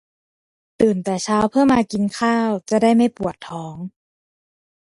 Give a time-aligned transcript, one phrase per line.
[0.79, 3.75] ตื่นแต่เช้าเพื่อมากินข้าว จะได้ไม่ปวดท้อง